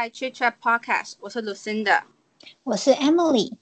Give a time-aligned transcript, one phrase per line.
[0.00, 2.04] 来 Chit Chat Podcast，我是 Lucinda，
[2.62, 3.52] 我是 Emily。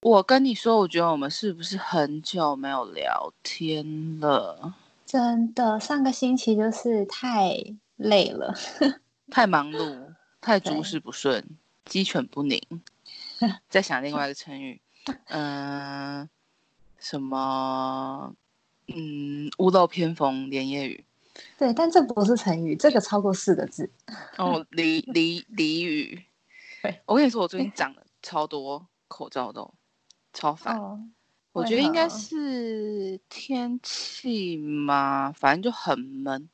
[0.00, 4.74] 我跟你说，我觉得我们是不是很久没有聊天了？
[5.04, 7.58] 真的，上个星期就是太
[7.96, 8.54] 累了，
[9.30, 11.44] 太忙碌，太诸事不顺，
[11.84, 12.58] 鸡犬不宁。
[13.68, 14.80] 在想另外一个成语，
[15.26, 16.26] 嗯，
[16.98, 18.34] 什么？
[18.88, 21.04] 嗯，屋漏偏逢连夜雨。
[21.58, 23.90] 对，但这不是成语，这个超过四个字。
[24.38, 26.24] 哦，俚俚俚语。
[26.82, 29.72] 对，我跟你说，我最近长了超多口罩都。
[30.32, 30.78] 超烦，
[31.52, 36.46] 我觉得应该是天气嘛，反正就很闷。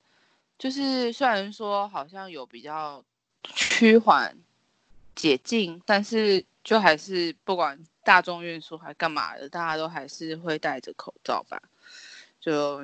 [0.56, 3.04] 就是虽然说好像有比较
[3.42, 4.38] 趋缓
[5.16, 11.62] 解禁，但是就还是不管大众运输还干嘛的，大家都还是会戴着口罩吧。
[12.40, 12.78] 就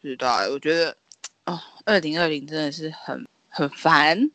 [0.00, 0.96] 不知道，我觉得
[1.44, 4.30] 哦，二零二零真的是很很烦。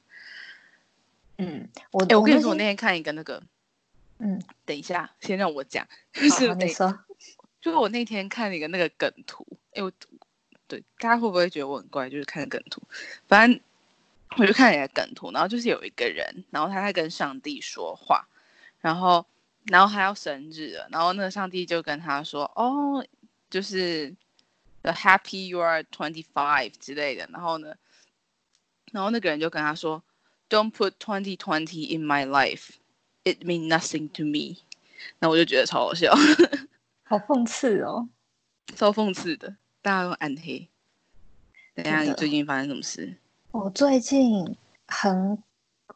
[1.38, 3.42] 嗯，我哎，我跟你说，我那天看一个那个。
[4.20, 5.88] 嗯，等一下，先让我讲。
[6.12, 7.00] 就 是你说，
[7.62, 9.92] 就是我那天看了一个那个梗图，哎，我
[10.68, 12.10] 对大家会不会觉得我很怪？
[12.10, 12.82] 就是看梗图，
[13.28, 13.60] 反正
[14.38, 18.28] 我就看了一个梗图，然后就是有一个人，然后他在跟上帝说话，
[18.82, 19.24] 然后
[19.68, 23.06] 然后他要生日了，然后那个上帝就跟他说：“哦，
[23.50, 24.16] 就是
[24.82, 27.76] The Happy You Are Twenty Five 之类的。”然后呢，
[28.92, 30.04] 然后那个人就跟他说
[30.50, 32.70] ：“Don't put twenty twenty in my life。”
[33.26, 34.62] It mean nothing to me，
[35.20, 36.16] 那我就觉得超好笑，
[37.04, 38.08] 好讽刺哦，
[38.74, 40.70] 超讽刺的，大家都暗黑。
[41.76, 43.18] 等下，你最近发生什么事？
[43.52, 44.56] 我最近
[44.88, 45.44] 很，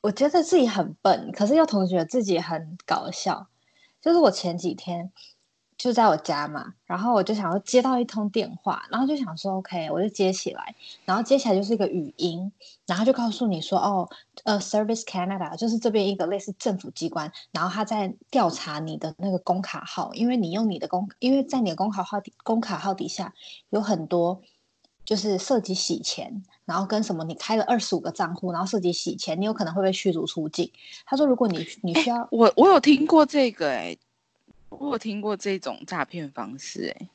[0.01, 3.47] 我觉得自己很笨，可是又同时觉得自己很搞笑。
[4.01, 5.11] 就是我前几天。
[5.77, 10.75] 就在我家嘛，然后我就想要接到一通电话，然后就想说 OK，我就接起来，
[11.05, 12.51] 然后接起来就是一个语音，
[12.85, 14.07] 然后就告诉你说哦，
[14.43, 23.33] 呃，Service Canada 就是这边一个类似政府机关，然后他在调查你的那个工卡号，因为你用你的工，因为在你的工卡号工卡号底下
[23.71, 24.43] 有很多
[25.05, 30.71] 就是涉及洗钱，然后跟什么你开了二十五个账户，然后涉及洗钱，你有可能会被驱逐出境。
[31.05, 33.97] 他说如果你你需要，我我有听过这个哎。
[34.79, 37.07] 我有听过这种诈骗方式，哎，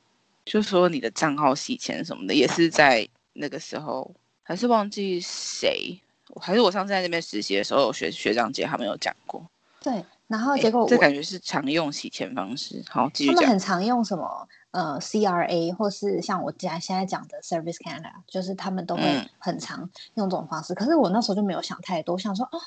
[0.45, 5.99] 就说你的账号洗钱什么的，也是在那个时候，还是忘记谁，
[6.39, 9.43] 还是我上次在那边实习的时候，学学长姐他们有讲过。
[9.81, 12.85] 对，然后结果这感觉是常用洗钱方式。
[12.91, 13.37] 好，继续讲。
[13.37, 14.47] 他们很常用什么？
[14.77, 19.03] 呃，CRA 或是像我家现在讲的 Service Canada，就是他们都会
[19.39, 20.75] 很常用这种方式。
[20.75, 22.61] 可是我那时候就没有想太多，我想说哦，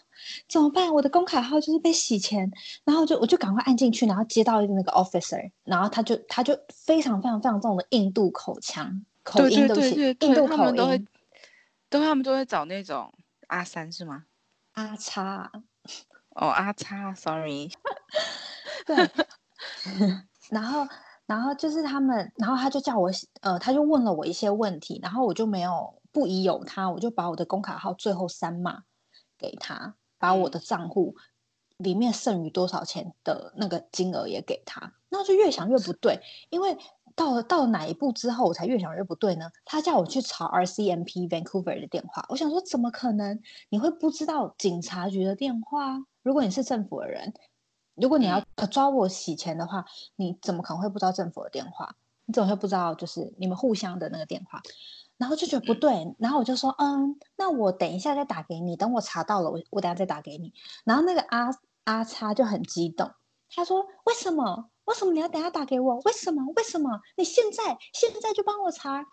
[0.48, 0.92] 怎么办？
[0.92, 2.52] 我的工卡号就是被洗钱，
[2.84, 11.06] 然后就我就赶快按进去，然后接到那个 officer，然后他就他就非常非常非常重的印度口腔口音对不起，印度口音，都会
[11.92, 13.14] 都他们都会找那种
[13.46, 14.24] 阿三是吗？
[14.74, 15.52] 阿叉
[16.30, 17.70] 哦，阿叉，sorry，
[18.88, 18.96] 对，
[20.50, 20.88] 然后。
[21.30, 28.82] 然后就是他们，然后他就叫我，呃，他就问了我一些问题，然后我就没有不疑有他，我就把我的工卡号最后三码
[29.38, 31.16] 给他，把我的账户
[31.78, 36.20] 里面剩余多少钱的那个金额也给他，那就越想越不对，
[36.50, 36.76] 因为
[37.16, 39.52] 到了到了哪一步之后，我才越想越不对呢？
[39.66, 43.40] 他叫我去查 RCMP Vancouver 的电话，我想说怎么可能？
[43.70, 46.00] 你会不知道警察局的电话？
[46.24, 47.36] 如果你是政府的人。
[48.02, 51.96] 如果你要抓我洗钱的话，你怎么可能会不知道政府的电话？
[52.26, 54.62] 你怎么会不知道就是你们互相的那个电话？
[55.18, 60.54] 然后就觉得不对，然后我就说，嗯，那我等一下再打给你，等我查到了，我我等下再打给你。
[60.86, 61.50] 然后那个阿
[61.84, 63.12] 阿叉就很激动，
[63.54, 64.70] 他说：为什么？
[64.86, 65.98] 为什么你要等下打给我？
[66.06, 66.42] 为什么？
[66.56, 67.02] 为什么？
[67.18, 69.06] 你现在现在就帮我查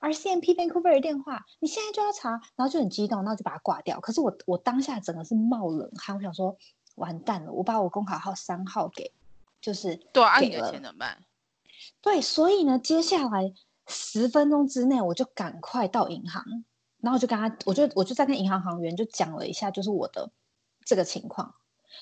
[0.00, 4.00] RCMP Vancouver 的电话，你现在就要查，然后就很激动，然后就把它挂掉。
[4.00, 6.56] 可是我我当下整个是冒冷汗，我想说。
[6.96, 7.52] 完蛋了！
[7.52, 9.12] 我把我工卡号三号给，
[9.60, 11.24] 就是对啊，你的钱怎么办？
[12.00, 13.52] 对，所以呢，接下来
[13.86, 16.64] 十分钟之内我就赶快到银行，
[17.00, 20.30] 然后就跟他，我就我就在跟银行行员就讲了一下，就是我的
[20.84, 21.54] 这个情况。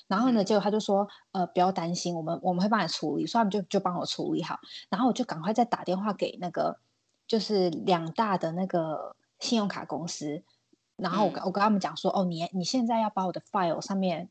[0.07, 4.59] 然后呢，结果他就说，呃，不要担心，我们我们会帮你处理，所以他们就就帮我处理好。
[4.89, 6.77] 然后我就赶快再打电话给那个，
[7.27, 10.43] 就是两大的那个信用卡公司，
[10.95, 14.29] 然后我我跟他们讲说，哦，你你现在要把我的 file 上面。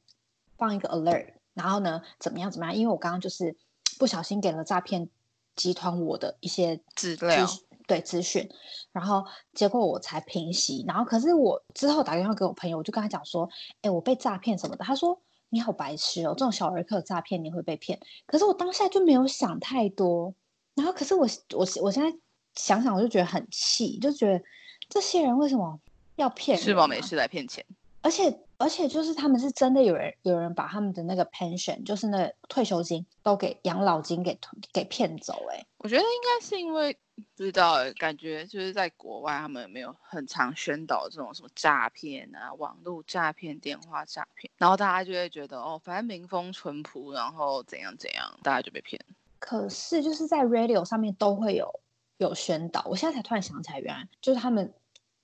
[0.62, 2.76] 放一个 alert，然后呢，怎么样怎么样？
[2.76, 3.56] 因为我刚刚就是
[3.98, 5.08] 不小心给了诈骗
[5.56, 7.44] 集团我的一些资料，
[7.88, 8.48] 对资讯，
[8.92, 9.24] 然后
[9.54, 10.84] 结果我才平息。
[10.86, 13.50] 然后可是我之后打电话给我朋友，我就跟他讲说
[13.82, 15.20] ：“哎，我被诈骗什么的。”他说
[15.50, 20.32] ：“你好白痴哦，这种小儿科诈骗你会被骗。”可是我当下就没有想太多，
[20.76, 21.26] 然后可是我
[21.56, 22.16] 我我现在
[22.54, 24.40] 想想，我就觉得很气，就觉得
[24.88, 25.80] 这些人为什么
[26.14, 26.56] 要骗？
[26.56, 27.66] 吃饱没事来骗钱，
[28.02, 28.38] 而且。
[28.62, 34.38] 而且就是他们是真的有人有人把他们的那个 pension，就是那退休金都给养老金给
[34.72, 36.96] 给骗走哎，我觉得应该是因为
[37.34, 49.04] 不知道感觉就是在国外他们没有很常宣导这种什么诈骗啊，网络诈骗、电话诈骗，然后大家就会觉得哦，反正民风淳朴，然后怎样怎样，大家就被骗。
[49.40, 51.80] 可是就是在 radio 上面都会有
[52.18, 54.72] 有宣导，我现在才突然想起来，原来就是他们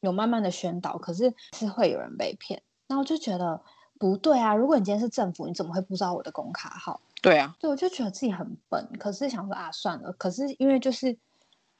[0.00, 2.60] 有慢慢的宣导，可是是会有人被骗。
[2.88, 3.62] 那我就觉得
[3.98, 4.54] 不对啊！
[4.54, 7.00] 如果你今天是政府，你怎么会不知道我的工卡号？
[7.20, 8.88] 对啊，对，我就觉得自己很笨。
[8.98, 10.12] 可是想说啊，算了。
[10.12, 11.16] 可是因为就是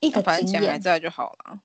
[0.00, 1.60] 一个经验还在就好了。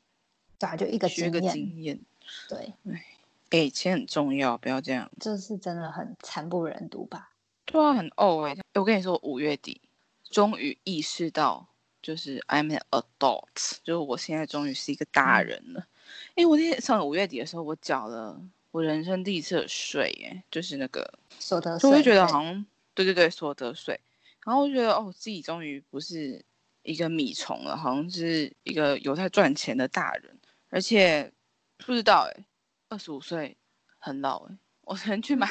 [0.58, 2.00] 对啊，就一个学个经验。
[2.48, 3.06] 对，哎，
[3.50, 5.12] 给钱很重要，不要这样。
[5.20, 7.32] 这是真的很惨不忍睹吧？
[7.66, 8.56] 对啊，很哦哎！
[8.76, 9.82] 我跟你说，五月底
[10.30, 11.68] 终于意识到，
[12.02, 15.88] 就是 I'm an adult，就是我现在终于是一个大人了。
[16.36, 18.40] 哎，我那天上五月底的时候，我缴了。
[18.74, 22.66] 我人生第一次税，耶，就是那个所得税，我就觉得好像，
[22.96, 24.00] 对对对，所得税。
[24.44, 26.44] 然后我觉得，哦，自己终于不是
[26.82, 30.40] 一个米虫了，好像是一个有在赚钱的大人。
[30.72, 31.32] 而且
[31.78, 32.46] 不知道，哎，
[32.90, 33.56] 二十五岁
[34.00, 34.58] 很老，哎。
[34.82, 35.48] 我昨天去买，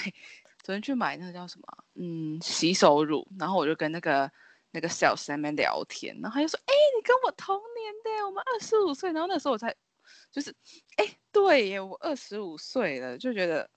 [0.65, 3.25] 昨天去买那个叫什么，嗯，洗手乳。
[3.39, 4.29] 然后我就跟那个
[4.73, 9.13] 那个 sales 在那边聊天，然后他就说，哎，你跟我同年的，我们二十五岁。
[9.13, 9.73] 然后那时候我才。
[10.33, 10.55] 就是，
[10.97, 13.69] 哎，对耶，我二十五岁了，就觉得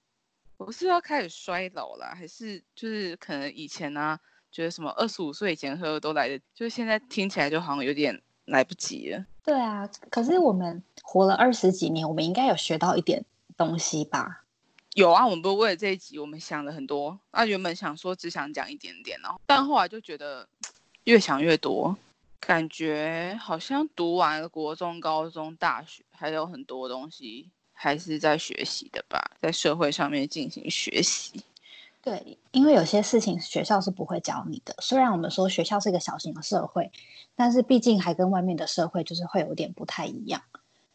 [0.56, 4.18] 我是要开始衰老了，还是就是可能以前呢，
[4.52, 9.26] 觉得什么二十五岁以前喝都来得，就是现在听起来就好像有点来不及了。
[9.44, 13.26] 对啊，可是我们活了二十几年，我们应该有学到一点
[13.58, 14.46] 东西吧？
[14.94, 17.20] 有啊，我们不是为了这一集，我们想了很多。
[17.32, 20.48] 啊，原本想说只想讲一点点，然后但后来就觉得
[21.04, 21.98] 越想越多。
[22.46, 31.44] 感觉好像读完了国中、高中、大学，还有很多东西还是在学习的吧，在社会上面进行学习。
[32.04, 34.76] 对，因为有些事情学校是不会教你的。
[34.80, 36.92] 虽然我们说学校是一个小型的社会，
[37.36, 40.44] 但是毕竟还跟外面的社会就是会有点不太一样。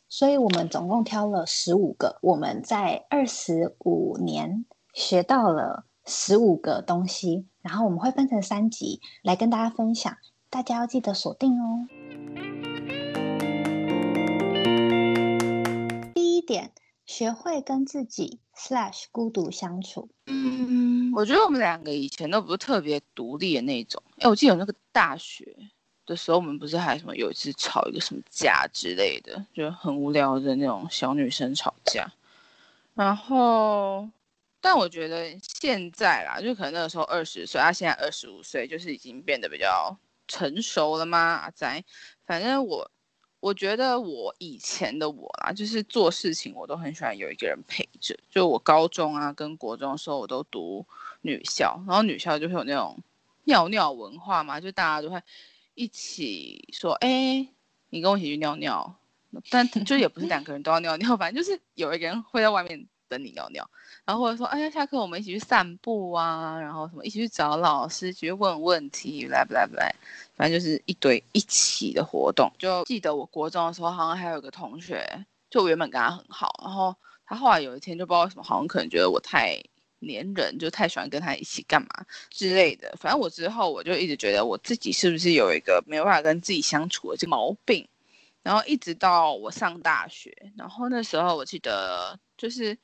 [0.09, 4.65] 所以我们总共挑了十五个，我们在二十五年
[4.95, 10.17] 学到了十五个东西，然后我们会分成三集来跟大家分享。
[10.53, 11.87] 大家要记得锁定哦。
[16.13, 16.73] 第一点，
[17.07, 20.09] 学会跟自己 slash 孤独相处。
[20.27, 24.03] 嗯，我觉得我们两个以前都不是特别独立的那种。
[24.19, 25.57] 哎，我记得有那个大学
[26.05, 32.13] 的时候，我们不是还什么有一次吵一个什么架之类的，就很无聊的那种小女生吵架。
[32.95, 34.11] 然后，
[34.61, 39.97] 但我觉得现在啦，就可能那个时候二十岁，他现在二十五岁，就是已经变得比较。
[40.31, 41.19] 成熟了吗？
[41.19, 41.85] 阿仔，
[42.25, 42.89] 反正我，
[43.41, 48.17] 我觉得我以前的我啦，就是做事情我都很喜欢有一个人陪着。
[48.31, 50.87] 就我高中啊跟国中的时候，我都读
[51.23, 52.97] 女校，然后女校就会有那种
[53.45, 55.21] 尿尿文化嘛，就大家都会
[55.75, 57.49] 一起说，哎，
[57.89, 58.95] 你跟我一起去尿尿，
[59.51, 62.87] 但就也不是两个人都要尿尿，反正就是有一个人会在外面。
[63.11, 63.69] 等你尿尿，
[64.11, 69.95] 然后或者说，哎呀，下课我们一起去散步啊，然后什么一起去找老师去问问题，来不来不来，
[70.35, 72.51] 反正就是一堆一起的活动。
[72.59, 76.93] 就记得我国中的时候，好像还有个同学，就我原本跟他很好，然后
[77.25, 79.57] 他后来有一天就不知道为什么，好像可能觉得我太
[80.01, 81.89] 黏人，就太喜欢跟他一起干嘛
[82.31, 82.93] 之类的。
[82.99, 87.87] 反正我之后我就一直觉得我自己是不是有一个没有办法跟自己相处的这毛病，
[88.43, 92.77] 然后一直到我上大学，然后那时候我记得就是。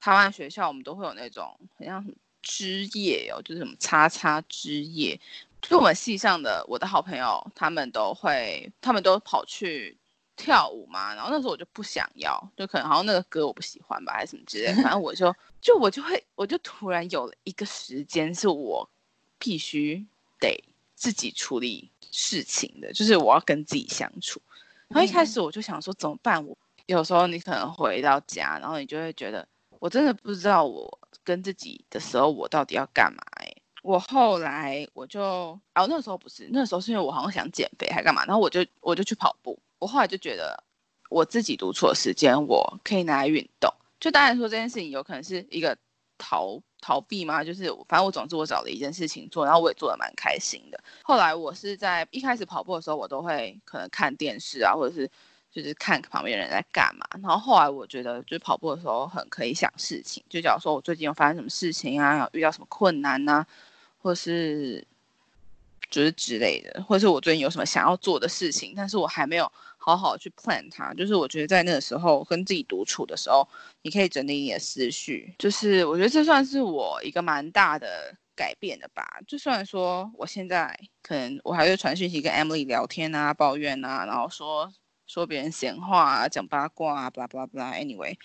[0.00, 2.04] 台湾学校我们都会有那种很像
[2.40, 5.20] 枝叶哦，就是什么叉叉枝叶，
[5.60, 9.96] 就我们系上的我的好朋友，他们都会，他们都跑去
[10.36, 11.14] 跳舞嘛。
[11.14, 14.72] 然后那时候我就不想要，就可能好像那个歌我不喜欢吧，还是什么之类。
[14.74, 18.88] 反正我就 就我就会，我就突然有了一个时间是我
[19.36, 20.06] 必须
[20.38, 20.62] 得
[20.94, 24.40] 自己处理事情的，就是我要跟自己相处。
[24.86, 26.46] 然后一开始我就想说怎么办？
[26.46, 29.46] 我有时候你可能回到家，然后你就会觉得。
[29.80, 33.52] 我真的不知道我跟自己的时候，我到底要干嘛哎！
[33.82, 39.58] 我后来我就哦，那时候不是，那时候是因为我好像想减肥还干嘛，然后我就我就去跑步。
[39.78, 40.62] 我后来就觉得
[41.08, 43.72] 我自己独处的时间，我可以拿来运动。
[44.00, 45.76] 就当然说这件事情有可能是一个
[46.18, 50.80] 逃逃避嘛，就是反正我总之我找了一件事情做，然后我也做的蛮开心的。
[51.02, 55.08] 后来我是在一开始跑步的时候，我都会可能看电视啊，或者是。
[55.60, 60.22] 就是看旁边人在干嘛，然后后来我觉得，就是跑步的时候很可以想事情。
[60.30, 63.44] 就假如说我最近有发生什么事情啊，遇到什么困难呐，
[64.00, 64.86] 或是
[65.90, 70.94] 就是之类的，或者是我最近有什么想要做的事情，但是我还没有好好去 plan 它。
[70.94, 73.48] 就是我觉得在那个时候跟自己独处的时候，
[73.82, 75.34] 你可以整理你的思绪。
[75.38, 79.18] 就是我觉得这算是我一个蛮大的改变的吧。
[79.26, 84.72] 就算说我现在可能我还会传讯息跟 Emily 聊天啊、抱怨啊，然后说
[85.08, 87.72] 说别人闲话啊、讲八卦啊，blah blah blah。
[87.72, 88.16] Anyway，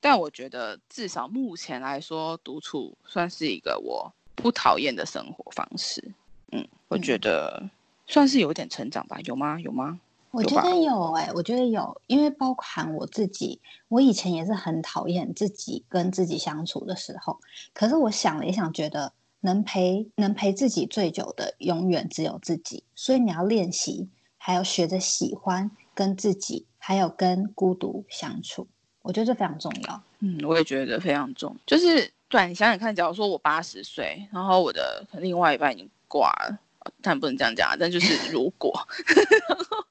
[0.00, 6.14] 但我觉得至少目前来说，独处算是一个我不讨厌的生活方式。
[6.52, 7.68] 嗯，我觉得
[8.06, 9.58] 算是有点成长吧，有吗？
[9.60, 10.00] 有吗？
[10.30, 17.40] 我觉得有哎，我觉得有，因为包含我自己，我以前也是很讨厌自己跟自己相处的时候。
[17.74, 22.84] 可是我想了一想，觉得能陪能陪自己最久的，永远只有自己。
[22.94, 24.08] 所以你要练习，
[24.38, 25.68] 还要学着喜欢
[26.00, 28.66] 跟自己，还有跟孤独相处。
[29.02, 30.02] 我觉得这非常重要。
[30.20, 35.90] 嗯，我也觉得非常重，就是对你想想看，假如说我八十岁，然后我的另外一半已经。
[36.12, 36.58] 挂了，
[37.00, 38.76] 但不能这样讲，但就是 如果，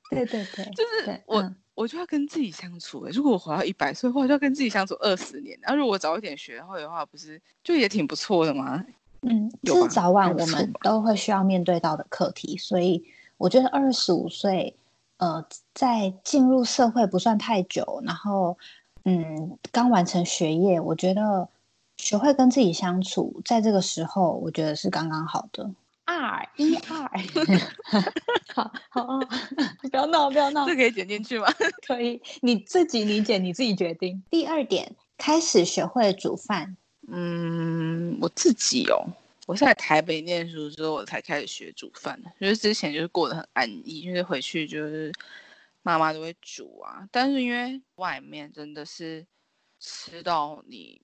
[0.10, 3.08] 对对对， 就是我我就要跟自己相处。
[3.14, 5.58] 如果我活到一百岁的话，就要跟自己相处二十年。
[5.62, 8.86] 然后如果早一点学会的话，不是就也挺不错的吗？
[9.22, 12.58] 嗯，是早晚我们都会需要面对到的课题。
[12.58, 13.02] 所以
[13.38, 14.76] 我觉得二十五岁，
[15.20, 18.58] 呃，在进入社会不算太久，然后
[19.06, 21.48] 嗯，刚完成学业，我觉得
[21.98, 25.72] 学会跟自己相处，在这个时候，我觉得是刚刚好的。
[26.06, 27.08] 二一二，
[28.54, 29.28] 好 好，哦
[29.92, 31.48] 不要闹，不要闹，这可以剪进去吗？
[31.86, 34.24] 可以，你自己理解，你自己决定。
[34.32, 36.76] 第二点，开始学会煮饭。
[37.08, 39.06] 嗯，我自己哦，
[39.50, 42.32] 我是在台北念书之后，我才开始学煮饭的。
[42.40, 45.12] 就是之前就是过得很安逸，就是回去就是
[45.82, 47.10] 妈妈都会煮啊。
[47.12, 49.26] 但是因为外面真的是
[49.80, 51.02] 吃到你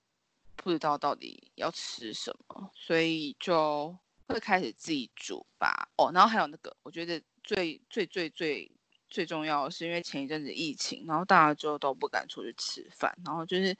[0.55, 3.97] 不知道到底要吃什么，所以就。
[4.27, 8.71] 会开始自己煮吧，哦，然后还有那个，我觉得最最最最
[9.07, 13.77] 最重要的是，因为前一阵子疫情，然后大家就都不敢出去吃饭，然后就是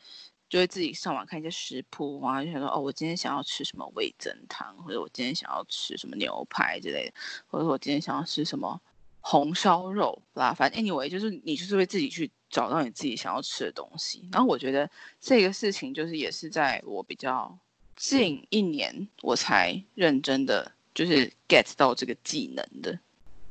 [0.56, 7.14] 就会自己上网看一些食谱啊，就想说，哦，我今天想要吃什么味增汤，或者我今天想要吃什么牛排之类的，
[7.48, 8.80] 或者我今天想要吃什么
[9.20, 17.60] 红烧肉啦，反正 anyway，就是你就是会自己去找到你自己想要吃的东西，然后我觉得这个事情就是也是在我比较。
[17.98, 22.92] 近一年我才认真的就是 get 到这个技能的。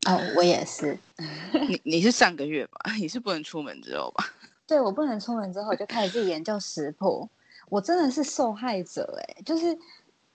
[0.07, 0.99] 哦，我也是。
[1.67, 2.93] 你你是上个月吧？
[2.99, 4.35] 你是不能出门之后吧？
[4.67, 7.29] 对，我不能出门之后就开始自己研究食谱。
[7.69, 9.79] 我真的是受害者哎，就是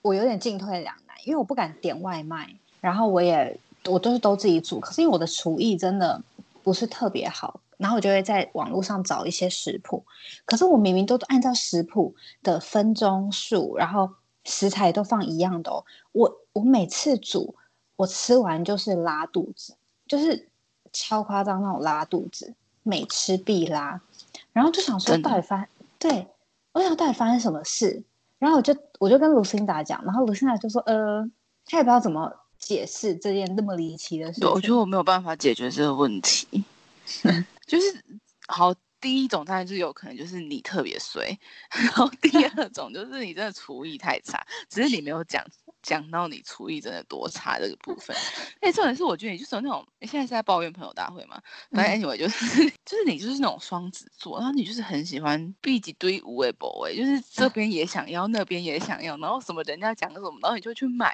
[0.02, 6.22] 我有点进退两难，因为我不敢点外卖，然后我也我都是都自己煮，可是因为我的厨艺真的
[6.62, 7.60] 不是特别好。
[7.76, 10.04] 然后我就会在网络上找一些食谱，
[10.44, 14.10] 可是我明明都按照食谱的分钟数，然后
[14.44, 15.82] 食材都放一样的哦。
[16.12, 17.54] 我我每次煮，
[17.96, 19.74] 我吃完就是拉肚子，
[20.06, 20.46] 就是
[20.92, 24.02] 超夸张那种拉肚子，每吃必拉。
[24.52, 26.26] 然后就想说到底发，对
[26.72, 28.02] 我想到底发生什么事。
[28.38, 31.22] 然后我就我就跟卢辛达讲，然后卢辛达就说呃，
[31.66, 34.46] 他也不知道怎么解释这件那么离奇的事。
[34.46, 36.64] 我觉得我没有办法解决这个问题。
[37.66, 38.02] 就是
[38.48, 41.38] 好，第一种当然就有可能就是你特别衰，
[41.70, 45.44] 然后第 二种就是你真的厨艺太差，只是你没有讲
[45.82, 48.14] 讲到你厨艺真的多差这个部分。
[48.60, 51.40] 哎，重点是我觉得你就是那种，你现在是在抱怨朋友大会嘛？
[51.70, 52.46] 反正 anyway 就是
[52.84, 61.06] 就是你就是那种双子座，然后你就是很喜欢避几堆无谓博味，就是这 边也想要，那边也想要，然后什么人家讲什么，然后你就去买，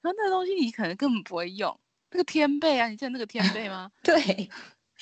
[0.00, 1.78] 然后那个东西你可能根本不会用，
[2.10, 3.90] 那个天贝啊，你记得那个天贝吗？
[4.02, 4.48] 对。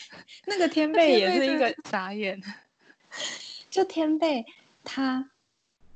[0.47, 2.41] 那个天贝也是一个傻眼，
[3.71, 4.45] 就天贝，
[4.85, 5.31] 它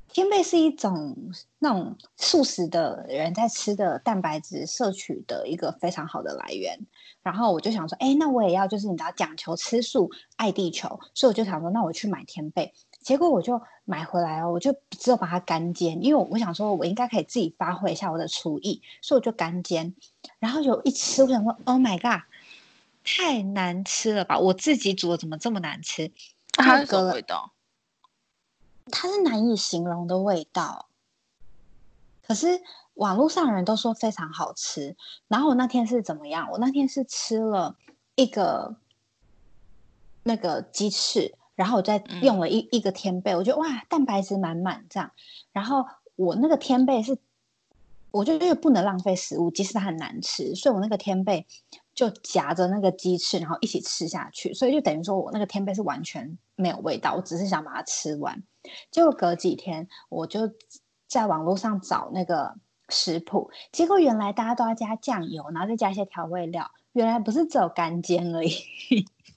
[0.09, 1.17] 天贝是一种
[1.59, 6.79] 那种素食的人在吃的蛋白质摄取的一个非常好的来源。
[7.23, 12.73] 然后我就想说，哎，那我也要，就是你知道讲求吃素爱地球，所以我就想说，那我去买天贝。
[13.01, 19.95] 结果我就买回来哦，我就只有把它干煎，因为我想说，我应该可以自己发挥一下我的厨艺，所以我就干煎。
[20.39, 22.23] 然后就一吃，我想说，Oh my god！
[23.07, 24.37] 太难吃了吧！
[24.37, 26.13] 我自己煮的怎么这么难吃？
[26.53, 27.53] 它是什么味道？
[28.91, 30.89] 它是难以形容的味道。
[32.27, 32.61] 可是
[32.95, 34.97] 网络上人都说非常好吃。
[35.29, 36.51] 然后我那天是怎么样？
[36.51, 37.77] 我那天是吃了
[38.17, 38.77] 一个
[40.25, 45.13] 那个鸡翅，然后我再用了一一个天贝，我觉得哇，蛋白质满满这样。
[45.53, 45.87] 然后
[46.17, 47.17] 我那个天贝是，
[48.11, 51.47] 我就因为不能浪费食物，即使它很难吃，所以我那个天贝。
[51.97, 58.45] 就夹着那个鸡翅，然后一起吃下去，所以就等于说我那个天贝是完全没有味道，我只是想把它吃完。
[58.91, 60.43] 结果隔几天，我就
[61.09, 62.55] 在网络上找那个
[62.91, 68.51] 食谱，结果原来大家都要加酱油，然后再加一些调味料，原来不是只有干煎而已。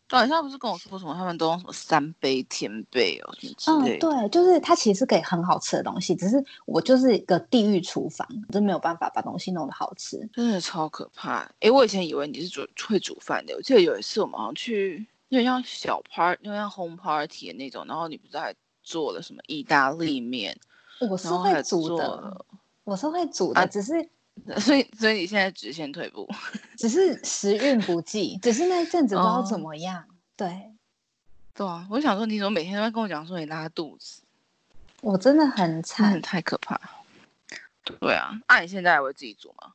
[0.09, 3.97] 对，他不是跟我说什么，他们都用什么三杯天贝哦什么之类。
[3.97, 11.47] 嗯，对，就是它其实是可以很好吃的东西，只是我就是一个地狱厨房，真没有办法把东西弄得好吃，真的超可怕。
[11.59, 18.51] 哎，我以前以为你是煮会煮饭的，我记得有一次我们好像去，有点像小 party，有点像 home party 的那种，然后你不是还
[18.81, 20.57] 做了什么意大利面？
[21.07, 22.45] 我是会煮的，
[22.83, 24.09] 我是会煮的，只是。
[24.60, 26.27] 所以，所以你现在直线退步，
[26.77, 30.05] 只是时运不济，只是那一阵子不知道怎么样。
[30.36, 30.72] 对，
[31.53, 34.22] 对啊，我想说，你怎么每天都在跟我讲说你拉肚子？
[35.01, 36.79] 我真的很惨，太可怕。
[37.84, 39.74] 对啊，那你现在还会自己煮吗？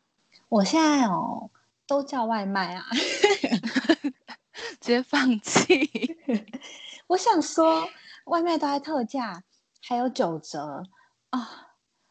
[0.48, 1.50] 我现在哦，
[1.86, 2.86] 都叫外卖啊，
[4.80, 6.16] 直接放弃。
[7.08, 7.88] 我想说，
[8.26, 9.42] 外卖都在特价，
[9.82, 10.84] 还有九折
[11.30, 11.68] 啊。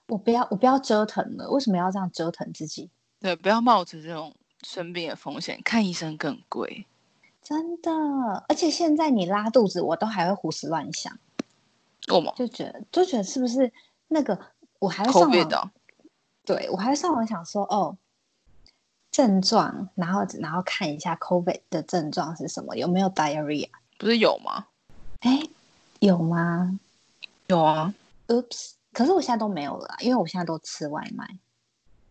[0.07, 1.49] 我不要，我不要折腾了。
[1.49, 2.89] 为什么要这样折腾自己？
[3.19, 6.85] 对，不要冒着这种生病的风险，看医生更贵。
[7.41, 7.91] 真的，
[8.47, 11.17] 而且现在你拉肚子，我都还会胡思乱想。
[12.05, 12.33] 够吗？
[12.35, 13.71] 就觉得，就觉得是不是
[14.07, 14.37] 那个？
[14.79, 15.71] 我还会上网。
[16.45, 17.97] 对，我还会上网想说，哦，
[19.09, 23.69] 症状，然后然后看一下 COVID 的症状是什么，有没有 diarrhea？
[23.97, 24.67] 不是有吗？
[25.21, 25.41] 哎，
[25.99, 26.77] 有吗？
[27.47, 27.93] 有啊。
[28.27, 28.71] Oops。
[28.93, 31.27] 可是我现在都没有了，因为我现在都吃外卖。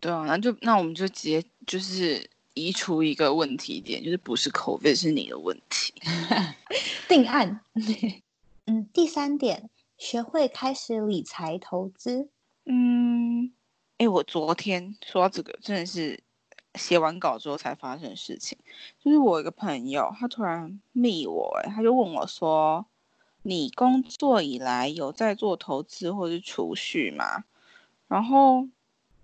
[0.01, 5.95] 对啊，那就那我们就直接就是移除一个问题点，就是不是口味是你的问题，
[7.09, 7.61] 定案。
[8.67, 12.29] 嗯，第三点，学会开始理财投资。
[12.67, 13.53] 嗯，
[13.99, 16.21] 哎，我昨天说到这个，真的是
[16.75, 18.59] 写完稿之后才发生的事情，
[18.99, 22.85] 就是我一个朋友，他突然密我，哎，他就问我说。
[23.43, 27.45] 你工作以来有在做投资或是储蓄吗？
[28.07, 28.69] 然后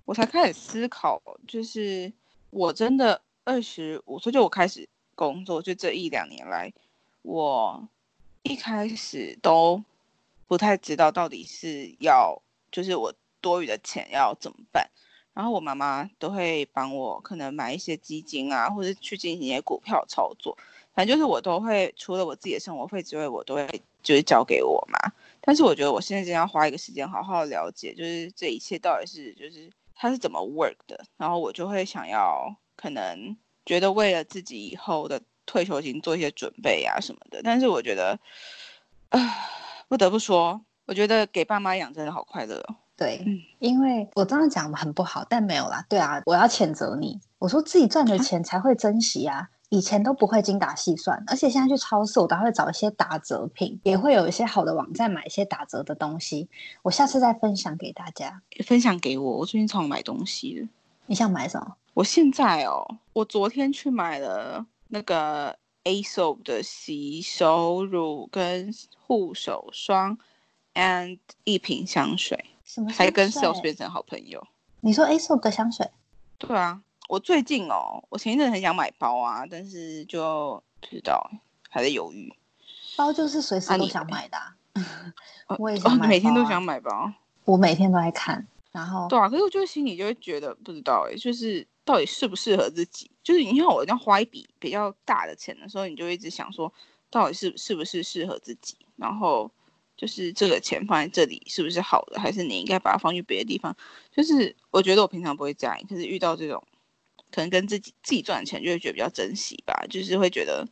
[0.04, 2.12] 我才开始思考，就是
[2.50, 6.72] 我真的二十五岁就我开始工作，就这一两年来，
[7.22, 7.88] 我
[8.42, 9.84] 一开始都
[10.46, 12.42] 不太知道到底是要，
[12.72, 14.90] 就是我多余的钱要怎么办。
[15.32, 20.58] 然后我妈妈都会帮我可能买一些基金啊，或者去进行一些股票操作。
[20.98, 23.68] 反正就是我都会，除了我自己的生活费之外，我都会
[24.02, 24.98] 就是交给我妈。
[25.40, 30.98] 但是我觉得我现在真要花一个时间好好了解，就是这一切到底是就是它是怎么 work 的。
[31.16, 37.40] 然后我就会想要可能觉得为了自己以后的退休金做一些准备啊什么的。
[37.44, 38.18] 但是我觉得，
[39.10, 39.20] 啊，
[39.86, 42.74] 不得不说，我觉得给爸妈养真的好快乐哦。
[42.96, 43.24] 对，
[43.60, 45.86] 因为我这样讲很不好，但没有啦。
[45.88, 49.50] 对啊，我要谴责你，我说自己赚的钱才会珍惜啊。
[49.70, 56.48] 以前都不会精打细算，而且现在去超市，我都会找一些打折品，也会有一些好的网站买一些打折的东西。
[56.82, 59.38] 我下次再分享给大家，分享给我。
[59.38, 60.68] 我最近常买东西了。
[61.06, 61.76] 你想买什么？
[61.92, 68.74] 我现在哦，我昨天去买了那个 A soap 的洗手乳跟
[69.06, 70.16] 护手霜
[70.74, 72.90] ，and 一瓶香水，什么？
[72.90, 74.46] 还跟 sales 变成好朋友。
[74.80, 75.90] 你说 A soap 的香水？
[76.38, 76.80] 对啊。
[77.08, 81.28] 我最近哦，我前一阵很想买包啊，但是就不知道
[81.70, 82.30] 还在犹豫。
[82.96, 84.36] 包就是随时都想买的，
[85.58, 87.10] 我也想买，每天都想买包。
[87.46, 93.10] 我每天都在看，然后对啊，可是我就心里就会觉得不知道哎，就是到底适不适合自己。
[93.22, 96.70] 就是你看我要花一笔比较大的钱的时候，你就一直想说，
[97.08, 98.76] 到底是是不是适合自己？
[98.96, 99.50] 然后
[99.96, 103.74] 就是这个钱放在这里是不是好的，还是你应该把它放去别的地方？
[104.14, 106.62] 就是我觉得我平常不会这样，可是遇到这种。
[107.30, 110.66] 可能跟自己自己赚的钱就会觉得比较珍惜吧，就是会觉得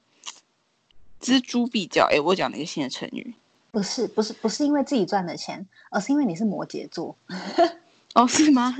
[1.20, 2.06] 锱铢必较。
[2.10, 3.34] 哎，我讲了一个新的成语，
[3.70, 7.16] 不是不是不是因为自己赚的钱，而是因为你是摩羯座。
[8.14, 8.76] 哦，是吗？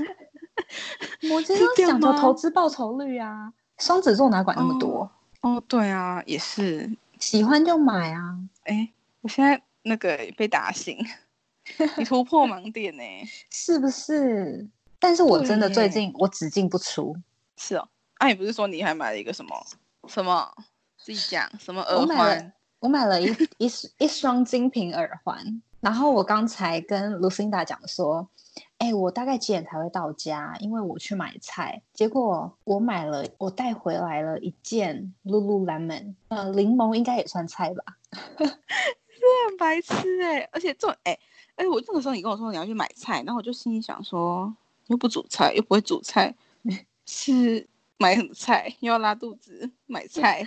[1.21, 5.09] 摩羯座讲究投资报酬率啊，双子座哪管那么多？
[5.41, 8.39] 哦，对啊，也是喜欢就买啊。
[8.63, 8.89] 哎，
[9.21, 10.97] 我现在那个被打醒，
[11.97, 13.03] 你突破盲点呢，
[13.51, 14.67] 是不是？
[14.99, 17.15] 但是我真的最近我只进不出。
[17.57, 17.87] 是哦，
[18.19, 19.55] 啊，你不是说你还买了一个什么
[20.07, 20.49] 什么？
[20.97, 22.53] 自己讲什么耳环？
[22.79, 23.25] 我买了一
[23.57, 25.61] 一一双精品耳环。
[25.79, 28.27] 然后我刚才跟 Lucinda 讲说，
[28.79, 30.55] 哎，我大概几点才会到家？
[30.59, 31.81] 因为我去买菜。
[31.93, 37.83] 结果我买了，我带回来了一件 Lululemon，呃，柠檬应该也算菜吧？
[38.37, 40.49] 是很白痴哎！
[40.51, 41.17] 而且这哎
[41.55, 44.51] 哎，我这个时候你跟我说你要去买菜，然后我就心里想说，
[44.87, 46.33] 又不煮菜，又不会煮菜。
[47.07, 47.65] 是
[47.97, 48.71] 买什么菜？
[48.81, 50.45] 又要拉肚子，买菜，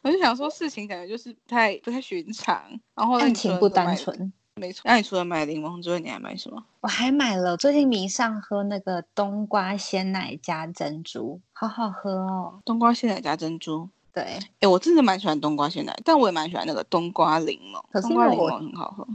[0.00, 2.62] 我就想说事情感觉就是不太不太寻常。
[2.94, 4.82] 然后案情不单纯，没错。
[4.84, 6.64] 那你除了买柠檬之外，你还买什么？
[6.80, 12.60] 我还买了，最近迷上喝那个冬瓜鲜奶加珍珠，好好喝哦。
[12.64, 14.38] 冬瓜鲜奶加珍珠，对。
[14.60, 17.82] 哎，我真的蛮喜欢冬瓜鲜奶，但我也蛮喜欢那个冬瓜柠檬。
[17.90, 19.06] 可是冬瓜柠檬很好喝。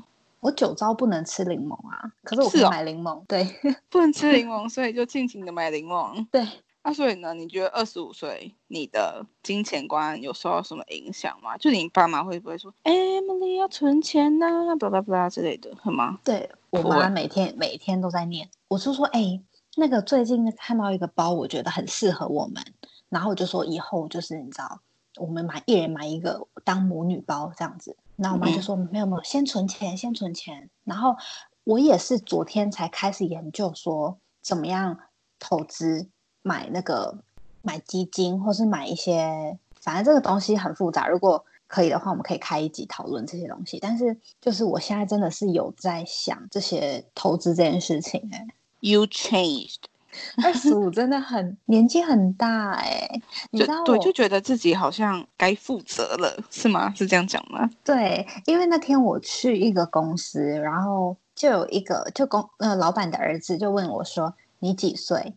[0.41, 3.23] 我酒糟不能吃柠檬啊，可是我可以买柠檬。
[3.27, 3.47] 对，
[3.89, 6.25] 不能吃柠 檬，所以就尽情的买柠檬。
[6.31, 6.45] 对。
[6.83, 7.33] 那所以呢？
[7.35, 11.55] 你觉得二十五岁你的金钱观有受到什么影响吗？
[11.57, 16.19] 就你爸妈会不会说，Emily 要存钱呐，巴拉巴拉之类的，很吗？
[16.23, 18.49] 对我妈每天每天都在念。
[18.67, 19.39] 我就说，哎，
[19.75, 22.63] 那个最近看到一个包，我觉得很适合我们，
[23.09, 24.81] 然后我就说以后就是你知道，
[25.17, 27.95] 我们买一人买一个当母女包这样子。
[28.15, 30.71] 然后我妈就说，没有没有，先存钱，先存钱。
[30.83, 31.15] 然后
[31.63, 34.97] 我也是昨天才开始研究说怎么样
[35.37, 36.09] 投资。
[36.41, 37.17] 买那个
[37.61, 41.07] 买基金，或是买一些，反正这个东西很复杂。
[41.07, 43.79] 如果可以的话，我们可以开一集讨论这些东西。
[43.79, 48.29] 但是，就是我现在真的是有在想这些投资这件事情。
[48.33, 48.45] 哎
[48.81, 49.77] ，You changed，
[50.43, 53.09] 二十五真的很年纪很大哎，
[53.51, 56.93] 你知道对，就觉得自己好像该负责了，是吗？
[56.93, 57.69] 是这样讲吗？
[57.85, 65.33] 对，因为那天我去一个公司，然后就有一个就公呃老板的儿子就问我说：“你几岁？”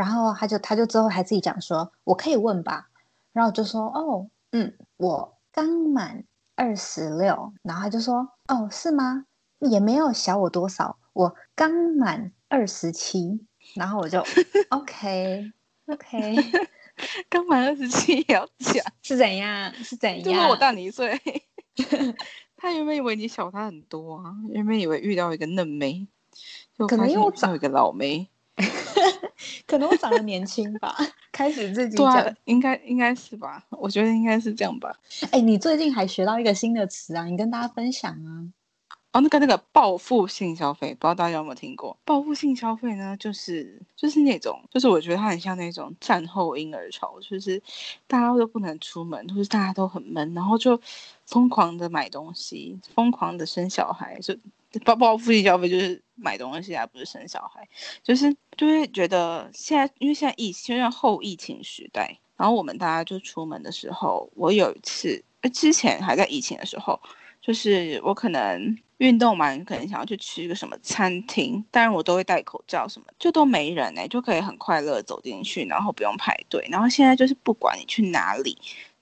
[0.00, 2.88] 然后他就他就之后还自己讲说，我可以问吧，
[3.34, 6.24] 然后我就说哦，嗯，我刚满
[6.56, 9.26] 二十六，然后他就说哦，是吗？
[9.58, 14.24] 也没有小我多少，我刚满二十七，然后我就
[14.70, 15.52] OK
[15.84, 16.34] OK，
[17.28, 20.24] 刚满二十七也要讲是怎样是怎样？
[20.24, 21.20] 就是我大你一岁，
[22.56, 26.08] 他原本以为你小他很多啊，原本以为遇到一个嫩妹，
[26.78, 28.30] 就可能又找一个老妹。
[29.70, 30.96] 可能我长得年轻吧，
[31.30, 34.92] 开始自己讲，应该应该是吧，我觉得应该是这样吧。
[35.30, 38.50] 哎，你最近还学到一个新的词啊，你跟大家分享啊。
[39.12, 41.96] 哦，那个那个报复性消费，不知道大家有没有听过？
[42.04, 47.60] 报复性消费呢，就是就是那种，就是我觉得它很像那种战后婴儿潮，就是
[48.06, 50.80] 大家都不能出门，或是大家都很闷，然后就
[51.26, 54.36] 疯狂的买东西，疯狂的生小孩，就。
[54.84, 57.68] 包包复性消费就是买东西啊，不是生小孩，
[58.02, 67.00] 就是就会觉得现在，因为现在疫，现在后疫情时代，然后我们大家就出门的时候，我有一次，之前还在疫情的时候，
[67.40, 76.64] 就是我可能运动完，可能想要去吃一个什么餐厅，当然我都会戴口罩，什么就都没人哎，就可以很快乐走进去，然后不用排队。
[76.70, 78.56] 然后现在就是不管你去哪里，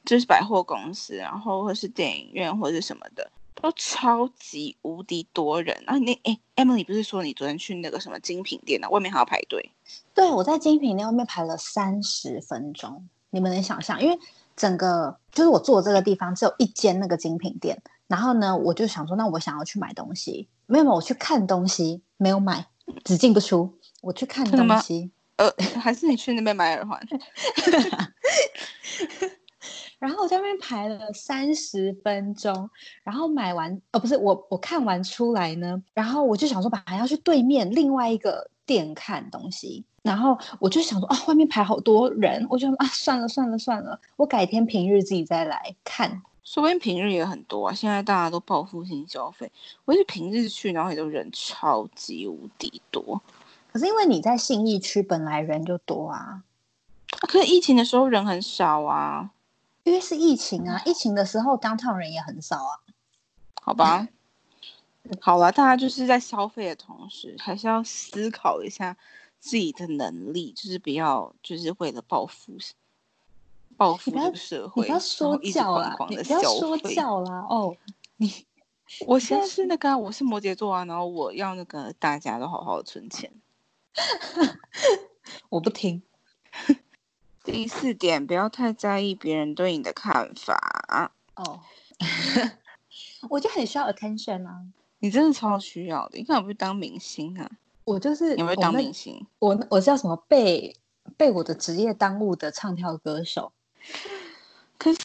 [0.05, 3.31] 就是百货公司，然后或是电影院或者什么的。
[3.61, 5.97] 都超级无敌多人啊！
[5.99, 8.89] 你哎，Emily 不是说你昨天去那个什么精品店呢？
[8.89, 9.73] 外面还要排队。
[10.15, 13.09] 对，我在精品店外面排了三十分钟。
[13.31, 14.01] 你们能想象？
[14.01, 14.19] 因为
[14.57, 22.67] 整个就是我坐这个地方只有一间那个精品店，然后呢，我就想说，那我想要去买东西，没有没有，我去看东西，没有买，
[23.05, 23.75] 只进不出。
[24.01, 27.01] 我去看东西，呃，还是你去那边买耳环？
[29.99, 32.71] 然后我在那边排了三十分钟，
[33.03, 46.23] 然后买完哦，不是我我看完出来呢，然后我就想说，还要去对面另外一个店看东西，然后我就想说啊，外面排好多人，我就啊，算了算了算了，我改天平日自己再来看。
[46.45, 49.51] 说不定平日也很多啊，现在大家都报复性消费，
[49.85, 53.21] 我是平日去，然后也都人超级无敌多。
[53.73, 56.43] 可是因为你在信义区本来人就多啊，
[57.29, 59.31] 可是疫情的时候人很少啊。
[59.89, 62.77] 因为是疫情啊，疫情的时候当趟人也很少啊。
[63.63, 64.07] 好吧，
[65.19, 68.95] 好了，大家就是在消费的同时，还是要思考一下
[69.41, 72.59] 自己的能力，就是不要就是为了报复
[73.79, 77.47] 报复这个社会，不要说教啦，不要说教啦。
[77.49, 77.75] 哦，
[78.17, 78.47] 你
[79.07, 83.33] 我现在是那个，我是摩羯座啊，然后我要那个大家都好好存钱，
[85.49, 86.03] 我不听。
[87.51, 91.13] 第四点，不要太在意别人对你的看法。
[91.35, 91.61] 哦，
[93.31, 94.61] 我就很需要 attention 啊！
[94.99, 97.51] 你真的超需要的，你看我不是当明星啊？
[97.85, 99.27] 我就是有没有当明星？
[99.39, 100.77] 我我叫什么被
[101.17, 103.53] 被我的职业耽误的唱跳歌手。
[104.77, 105.01] 可是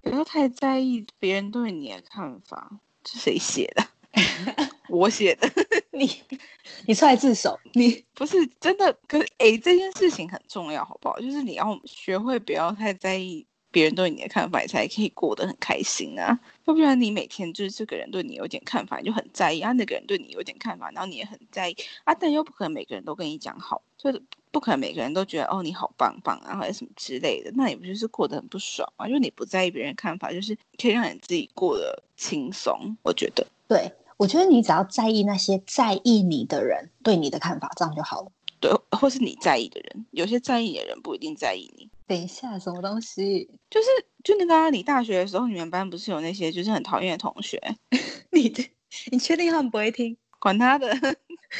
[0.00, 2.70] 不要太在意别人对你的看法，
[3.06, 3.86] 是谁写的？
[4.92, 5.50] 我写的，
[5.92, 6.06] 你
[6.86, 8.92] 你出来自首，你不是真的。
[9.08, 11.18] 可是哎，这件事情很重要，好不好？
[11.18, 16.38] 就是你要学会不要太在意别人对你的看法，才可以过得很开心啊。
[16.66, 22.14] 要不然你每天就是这个人对你有点看法，你就很在意啊；那个人对你有点看法，然后你也很在意啊。
[22.14, 27.50] 但又不可能每个人都跟你讲好，就是不可能每个人都觉得哦你好棒棒啊，或者什么之类的。
[27.54, 29.08] 那你不就是过得很不爽啊？
[29.08, 32.94] 因为你不在意别人看法，就是可以让你自己过得轻松。
[33.02, 33.90] 我觉得对。
[34.22, 38.30] 我觉得你只要在意那些在意你的人对你的看法，这样就好了。
[38.60, 41.90] 对，或是你在意的人，有些在意你的人不一定在意你。
[42.06, 43.50] 等一下，什么东西？
[43.68, 43.88] 就是
[44.22, 47.60] 就那个你大学的时候，你们班不是有那些就是很讨厌的同学？
[48.30, 48.64] 你的，
[49.10, 50.16] 你确定他们不会听？
[50.38, 50.96] 管他的，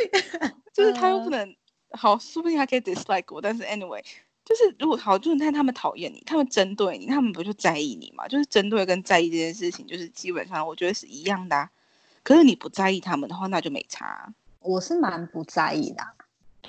[0.72, 1.57] 就是他又不能
[1.90, 3.42] 好，说不定他可以 dislike 我。
[3.42, 4.05] 但是 anyway，
[4.44, 8.29] 就是如果好，就是看他们讨厌你，他们针对你，他们不就在意你嘛？
[8.29, 11.68] 就是针对跟在意这件事情，就是基本上我觉得是一样的。
[12.23, 14.33] 可是你不在意他们的话，那就没差。
[14.61, 16.03] 我是蛮不在意的。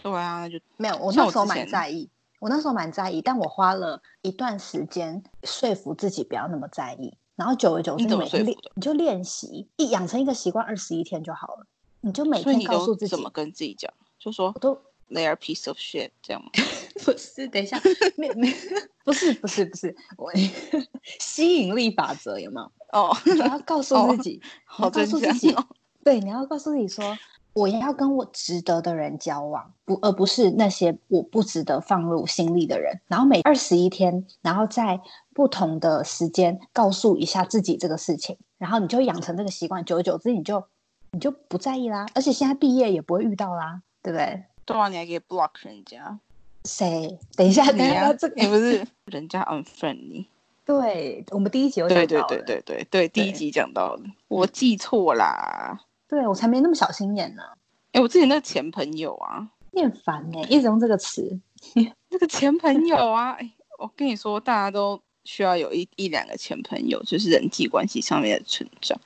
[0.01, 0.97] 对啊，那就没有。
[0.97, 7.15] 我那时候蛮在意，我那时候蛮在意，但我花了一段时间说服自己不要那么在意。
[7.35, 11.65] 然后久而久之，你每天练，你就练习，一养成一个习惯，二十一天就好了。
[12.01, 14.79] 你就每天告诉自己怎么跟自己讲，就说都
[15.13, 16.49] they are piece of shit 这样吗？
[17.03, 17.79] 不是，等一下，
[18.15, 18.53] 没没，
[19.03, 20.31] 不是不是不是，我
[21.19, 22.71] 吸引力法则有没有？
[22.91, 25.55] 哦，你要告诉自己，好告诉自己，
[26.03, 27.17] 对，你要告诉自己说。
[27.55, 32.99] 我要跟我值得的人交往，不，而不是那些我不值得放入心里的人。
[33.07, 34.99] 然后每二十一天，然后在
[35.35, 40.63] 不同的时间告诉一下自己这个事情，然后你就养成这个习惯，久而久之，你就
[41.11, 42.07] 你就不在意啦。
[42.15, 44.43] 而且现在毕业也不会遇到啦，对不对？
[44.65, 46.19] 对啊，你还可以 block 人家。
[46.65, 47.17] 谁？
[47.35, 50.25] 等一下，等一下，这个你不是 人家 unfriendly。
[50.65, 52.05] 对，我们第一集有讲到。
[52.05, 55.77] 对对对对对对，第一集讲到的，我记错啦。
[56.07, 57.43] 对我才没那么小心眼呢。
[57.91, 61.37] 哎，我之前那个前朋友啊，你很烦哎，一直用这个词。
[62.09, 68.97] 那个前朋友啊，哎，我跟你说，大家都需要有一一两个前朋友，就是人际关系上面的成长。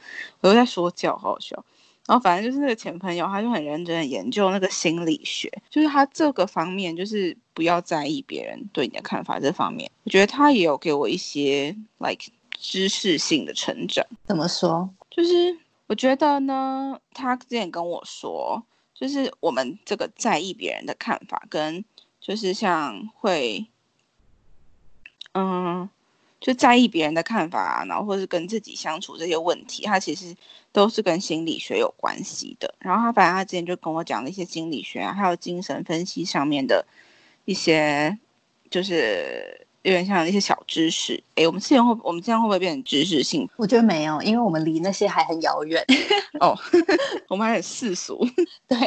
[0.41, 1.65] 我又在说教，好好笑。
[2.07, 9.91] 然后反正就是那个前朋友，他就很认真的研究那个心理学，就是他这个方面，就是不要在意别人对你的看法这方面。
[10.05, 14.03] 我觉得他也有给我一些 like 知识性的成长。
[14.25, 14.89] 怎么说？
[15.11, 15.55] 就是。
[15.89, 18.61] 我觉得呢，他之前跟我说，
[18.93, 21.85] 就是我们这个在意别人的看法，跟
[22.19, 23.65] 就是像会，
[25.31, 25.89] 嗯，
[26.39, 30.35] 就在意别人的看法啊，然后或是跟自己相处这些问题，他其实
[30.71, 32.73] 都是跟心理学有关系的。
[32.79, 36.85] 然后他反正他之前就跟我讲了一些心理学啊，还有精神分析上面的
[37.45, 38.17] 一些，
[38.69, 39.66] 就是。
[39.87, 43.47] 有点像一些小知识，哎，我们之前会，我们这样会不会变成知识性？
[43.55, 45.81] 我觉得没有，因为我们离那些还很遥远。
[46.41, 46.53] 哦，
[47.29, 48.19] 我们还很世俗。
[48.67, 48.77] 对，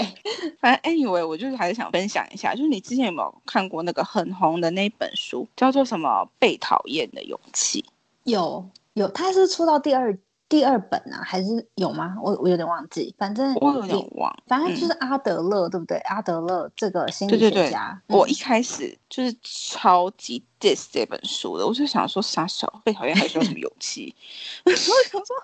[0.61, 7.81] 反正 anyway，我就是还是想分享一下，就是你之前有没有看过那个很红的那本书，叫做什么《被讨厌的勇气》？
[8.25, 10.19] 有，有，它是出到第二。
[10.51, 12.17] 第二本啊，还是有吗？
[12.21, 15.97] 我我有点忘记，反正我有点忘，反正就是阿德勒，对不对？
[15.99, 24.15] 阿德勒这个心理学家，我一开始就是超级 dis 这本书的，我就想说，杀小被讨厌还需要什么勇气？
[24.67, 25.37] 我想说。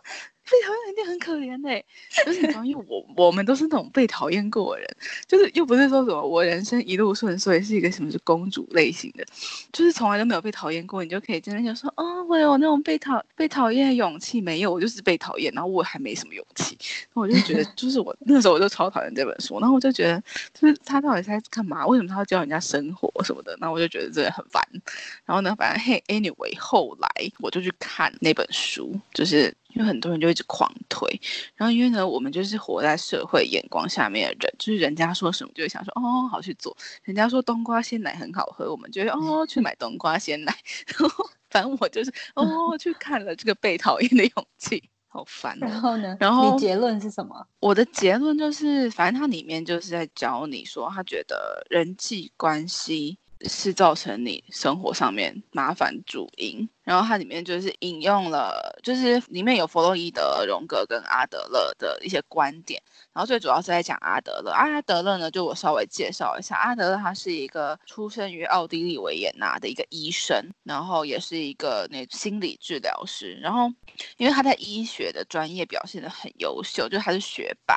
[0.49, 1.85] 被讨厌一定很可怜嘞，
[2.25, 9.27] 就是因为我我们都是那种被讨厌过的人，就是又不是说什么我人生一路顺遂，是一个什么是公主类型的，
[9.73, 14.73] 就是从来都没有被讨厌过，你就可以真的想说，哦，我有那种被讨被讨厌的勇气没有？
[14.73, 16.79] 我就是被讨厌，然后我还没什么勇气，
[17.13, 20.23] 我就觉得，就是我那时候我就超讨厌这本书，然后我就觉得，
[20.55, 21.85] 就是他到底在干嘛？
[21.87, 23.57] 为什么他要教人家生活什么的？
[23.61, 24.63] 然后我就觉得真的很烦。
[25.25, 27.09] 然后呢，反正嘿，anyway，后来
[27.41, 29.53] 我就去看那本书，就是。
[29.77, 31.07] 因为很多人就一直狂推，
[31.55, 36.75] 然后因为呢，我们就是活在社会眼光下面的人，就是人家说什么就会想说哦，好去做。
[37.03, 40.57] 人家说冬瓜鲜奶很好喝，我们就会哦去买冬瓜鲜奶。
[40.99, 45.59] 然后反正我就是哦去看了这个被讨厌的勇气，好烦。
[45.61, 46.17] 然后呢？
[46.19, 47.47] 然后你结论是什么？
[47.61, 53.19] 我的结论就是，反正它里面就是在教你说，他觉得人际关系。
[53.43, 62.81] 是造成你生活上面麻烦主因，然后它里面就是引用了，就是里面有弗洛伊德、荣格跟阿德勒的一些观点，
[63.12, 64.53] 然后最主要是在讲阿德勒。
[64.53, 73.68] 阿德勒呢，就我稍微介绍一下，阿德勒他是一个出生于奥地利维也纳的一个医生，然后也是一个那心理治疗师，然后
[74.16, 77.75] 因为他在医学的专业表现的很优秀，就他是学霸。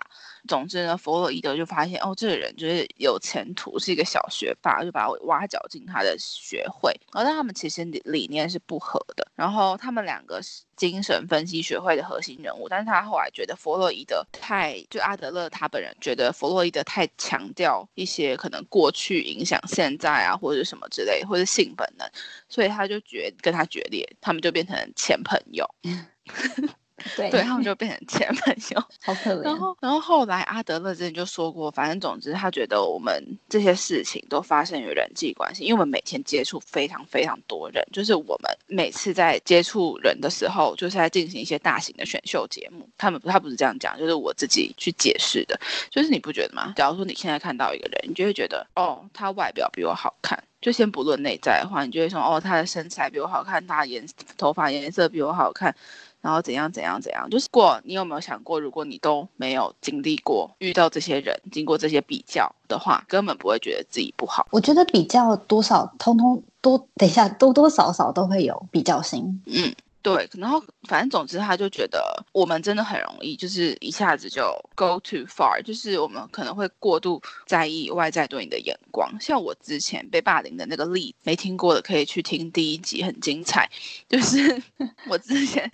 [0.48, 6.92] 总之呢，弗洛伊德就发现哦，这个人就是有前途，是一个小学霸，就把我挖角进他的学会。
[7.12, 9.28] 然后但他们其实理理念是不合的。
[9.36, 22.08] 然后他们两个是精神分析学会的核心人物，但是他后来觉得弗洛伊德太，就阿德勒他本人觉得弗洛伊德太强调一些可能过去影响现在啊，或者什么之类，或者性本能，
[22.48, 25.66] 所以他就决跟他决裂，他们就变成前朋友。
[27.16, 29.42] 对，对他们就变成前朋友， 好可怜。
[29.44, 42.88] 然后，然后后来阿德勒之前就说过，反正总之他觉得我们这些事情都发生于人际关系，因为我们每天接触非常非常多人，就是我们每次在接触人的时候，就是在进行一些大型的选秀节目。
[42.98, 45.60] 他们他不是这样讲，就是我自己去解释的，
[45.90, 46.74] 就是你不觉得吗？
[46.76, 50.42] 假如说你现在看到一个人，你就会觉得哦，他外表比我好看。
[50.62, 54.06] 就先不论内在的话，你就会说哦，他的身材比我好看，他的颜
[54.38, 55.74] 头发颜色比我好看，
[56.22, 57.30] 然后怎样怎样怎样。
[57.30, 64.48] 就是过，你有没有想过，如果你都没有经历过遇到这些人，经过这些比较的话，根本不会觉得自己不好。
[64.52, 69.42] 我觉得比较多少，通通都等一下，多多少少都会有比较心。
[69.46, 69.74] 嗯。
[70.02, 74.44] 对，然后反正总之，他就觉得我们真的很容易，就是一下子就
[74.76, 79.12] go too far，就是我们可能会过度在意外在对你的眼光。
[79.20, 83.70] 像我之前被霸凌的那个例，没听过的可以去听第一集，很精彩。
[84.08, 84.62] 就是
[85.10, 85.70] 我之前。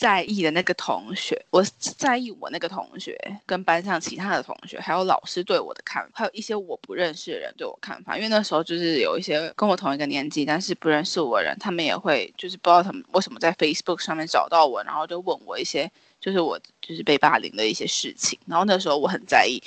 [0.00, 8.16] 在意的那个同学，我在意我那个同学跟班上其他的同学，还有老师对我的看法，还有一些我不认识的人对我看法。
[8.16, 18.38] 因为那时候就是有一些跟我同一个年纪，但是不认识我的人，他们也会就是不知道他们为什么在 Facebook 上面找到我，然后就问我一些就是我就是被霸凌的一些事情。
[18.46, 19.62] 然后那时候我很在意。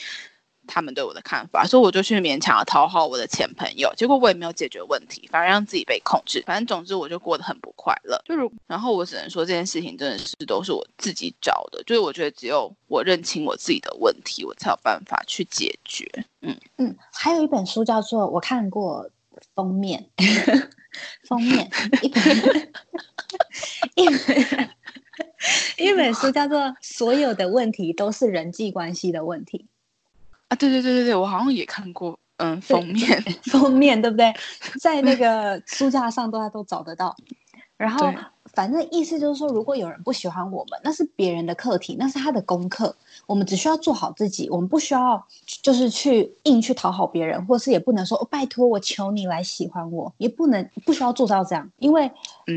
[0.67, 6.43] 他们对我的看法，所以我就去勉强讨好我的前朋友，结果我也没有解决问题，反而让自己被控制。
[6.45, 8.21] 反正总之我就过得很不快乐。
[8.25, 16.09] 就如然后我只能说这件事情真的是都是我自己找的，就是我觉得只有我认清我自己的问题，我才有办法去解决。
[16.41, 19.09] 嗯嗯，还有一本书叫做我看过
[19.55, 20.09] 封面，
[21.27, 21.69] 封面
[22.01, 22.71] 一本
[23.95, 24.69] 一本
[25.77, 29.65] 一本书叫做《所有的问题都是人际关系的问题》。
[30.55, 34.33] 对对对对对，我好像也看过，嗯，封面 封面对不对？
[34.81, 37.15] 在那个书架上，大家都找得到。
[37.77, 38.11] 然后，
[38.53, 42.95] 反正意思就是说，如果有人不喜欢我们，那是别人的课题，那是他的功课。
[43.25, 45.25] 我们只需要做好自己，我们不需要
[45.61, 52.11] 就是去硬去讨好别人，或是也不能说哦，拜托我求你来喜欢我，也不能不需要做到这样，因为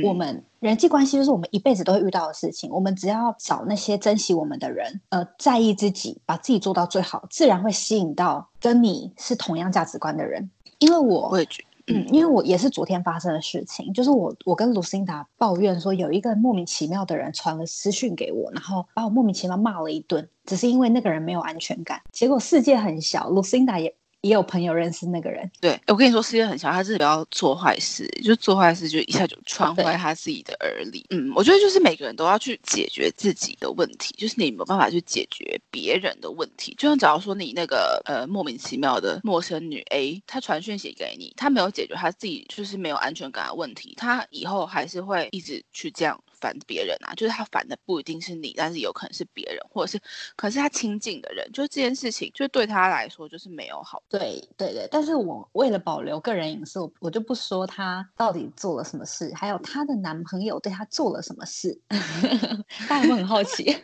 [0.05, 2.71] 我们人际关系就是我们一辈子都会遇到的事情。
[2.71, 10.51] 我们只要找那些珍惜我们的人，呃，在意自己，把自己做到最好，自然会吸引到跟你是同样价值观的人。
[10.79, 11.65] 因为我会觉。
[11.87, 22.01] 嗯， 因为我也是昨天发生的事情，就是我我跟卢辛达抱怨说，有一个莫名其妙的人传了私讯给我，然后把我莫名其妙骂了一顿，只是因为那个人没有安全感。
[22.13, 23.95] 结果世界很小，卢辛达也。
[24.23, 31.05] 也有朋友认识那个人，对我跟你说，世界很小，他是不要做坏事，就做坏事就一下就穿坏他自己的耳里。
[31.11, 36.75] 嗯，我觉得就是每个人都要去解决自己的问题，就是你没有办法去解决别人的问题。
[36.77, 46.21] 就像假如说你那个呃莫名其妙的陌生女 A，她传讯息给你，她没有解决她自己就是没有安全感的问题，她以后还是会一直去这样。
[46.47, 50.01] 烦别人啊，就是他烦的不一定是你，但是有可能是别人，或者是
[50.37, 54.01] 可是他亲近的人，就是这件事情，就对他来说就是没有好。
[54.09, 61.77] 对对对，但是我为了保留个人隐私，我就不说他到底做了什么事，还有她的男朋友对她做了什么事，
[62.89, 63.77] 大家会很好奇，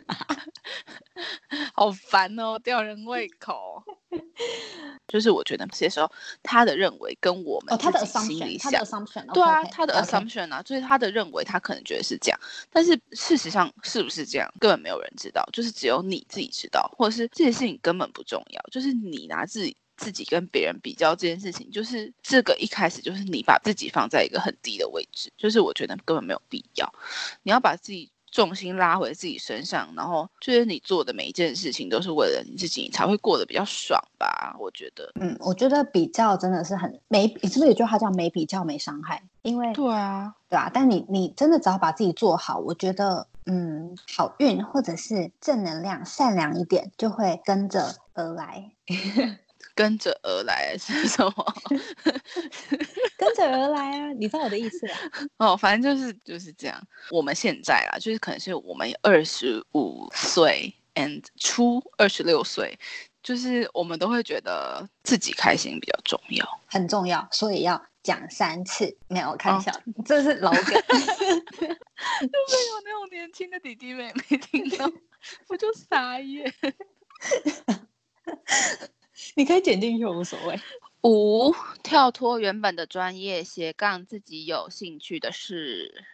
[1.75, 3.83] 好烦哦，吊人胃口。
[5.07, 6.09] 就是我觉得这些时候，
[6.41, 8.71] 他的认为跟我们他的心里想，
[9.33, 12.39] 对啊，他的 assumption 啊，就是他的认为，他可能觉得是这样，
[12.71, 26.91] 但是事实上是不是这样，根本没有人知道，就是只有你自己知道，或者是这些事情根本不重要，就是你拿自己自己跟别人比较这件事情，就是这个一开始就是你把自己放在一个很低的位置，就是我觉得根本没有必要，
[27.43, 28.09] 你要把自己。
[28.33, 34.55] 重心拉回自己身上，然后就是你做的每一件事情都是为了你自己，你才会过得比较爽吧？
[34.59, 39.21] 我觉得，嗯，我觉得比较真的是很没，你是不是有句话叫没比较没伤害？
[39.43, 48.71] 因为对啊，对啊，但你你真的只要把自己做好，我觉得，嗯，好运或者是正能量、善良一点就会跟着而来。
[49.75, 51.53] 跟着而来是 什么？
[53.17, 54.13] 跟着而来啊！
[54.13, 54.99] 你知道我的意思啊？
[55.37, 56.81] 哦，反正就是就是这样。
[57.09, 62.77] 我们现在啊，就是可能是我们二十五岁，and 初二十六岁，
[63.23, 68.95] 就是我们都会觉得自己开心比较重要，很重要，所以要讲三次。
[69.07, 69.71] 没有开玩笑，
[70.05, 70.63] 这是老梗。
[70.63, 74.91] 就是有那种年轻的弟弟妹妹听到，
[75.47, 76.53] 我就傻眼。
[79.35, 80.59] 你可以剪进去，无所谓。
[81.03, 81.53] 五，
[81.83, 86.05] 跳脱原本的专业，斜杠自己有兴趣的事。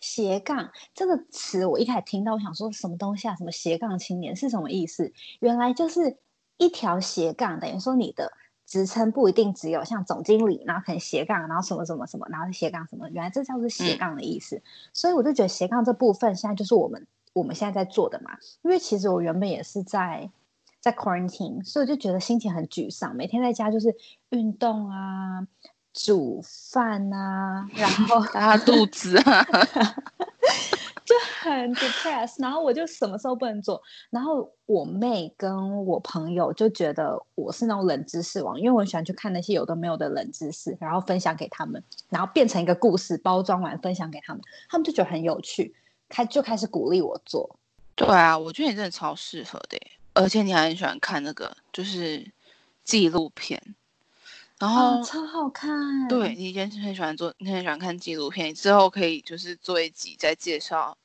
[0.00, 3.36] 斜杠这个词，我一开始听到，我想说什么东西啊？
[3.36, 5.12] 什么斜杠青年是什么意思？
[5.40, 6.16] 原来就是
[6.56, 8.32] 一条斜杠，等于说你的
[8.64, 13.08] 职称不一定只有像总经理，然后可能斜杠，然后什么什么什么，然后斜杠什么。
[13.10, 14.62] 原来这叫做斜杠的意思。
[14.92, 17.06] 所以我就觉得斜杠这部分，现在就是我们。
[17.34, 18.36] 我们现在在做的嘛。
[18.62, 20.28] 因为其实我原本也是在
[20.80, 23.94] 在 quarantine，所以我就觉得心情很沮丧，每天在家就是
[24.30, 25.46] 运动啊、
[25.92, 29.46] 煮饭啊，然后 拉肚子啊。
[31.08, 45.74] 就很 depressed，然后我就什么时候不能做，然后我妹跟我朋友就觉得我是那种冷知识王，因为我很喜欢去看那些有的没有的冷知识，然后分享给他们，然后变成一个故事包装完分享给他们，他们就觉得很有趣，
[46.10, 47.58] 开就开始鼓励我做。
[47.94, 49.80] 对啊，我觉得你真的超适合的，
[50.18, 52.30] 而且你还很喜欢看那个就是
[52.84, 53.62] 纪录片，
[54.58, 56.08] 然后超好看。
[56.08, 60.96] 对你以前很喜欢做，你很喜欢看纪录片，之后可以就是做一集再介绍。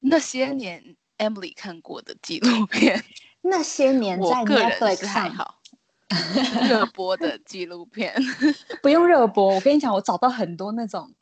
[0.00, 3.04] 那些年，Emily 看过的纪录片。
[3.42, 5.60] 那些年，在 Netflix 上好。
[6.68, 8.14] 热播的纪录片，
[8.80, 9.54] 不用热播。
[9.54, 11.12] 我跟你讲，我找到很多那种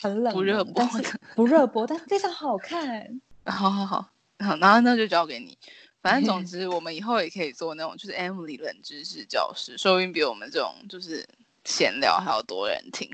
[0.00, 3.20] 很冷不热播的，不热播，但非常好看。
[3.44, 4.10] 好好好，
[4.40, 5.56] 好，然后那就交给你。
[6.06, 11.26] 反正总 之，我们以后也可以做那种，就是 Emily 冷知识教室，说不定比我们这种就是
[11.64, 13.10] 闲聊还要多人听。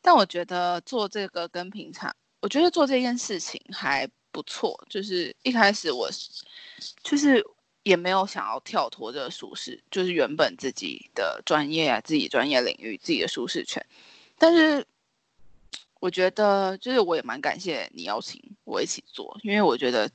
[0.00, 4.08] 但我觉得做这个跟平常，我觉得做这件事情还。
[4.30, 6.08] 不错，就是一开始我
[7.02, 7.42] 就是
[7.82, 13.84] 也没有想要跳脱这个舒适，就是原本自己的专业啊，自己专业领域自己的舒适圈。
[14.36, 14.86] 但是
[15.98, 20.08] 我觉得，就是我也蛮感谢你邀请我一起做，因为我觉得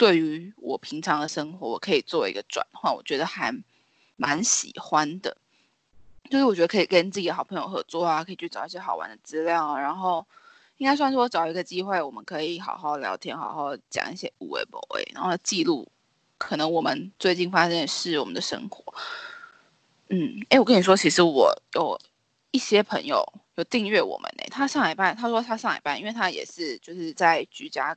[0.00, 3.52] 对于我平常的生活，我可以做一个转换，我觉得还
[4.16, 5.36] 蛮喜欢的。
[6.30, 10.26] 就是我觉得可以跟自己的好朋友合作啊，可以去找一些好玩的资料啊，然后。
[10.78, 15.86] 应该算是我找一个机会，我们可以好好聊天，好好讲一些无为不为，然后记录
[16.38, 18.94] 可能我们最近发生的事，我们的生活。
[20.08, 22.00] 嗯，哎，我跟你说，其实我有
[22.50, 23.22] 一些朋友
[23.56, 24.44] 有订阅我们呢。
[24.50, 27.94] 他上海班，他说他上海班，因为他也是就是在居家，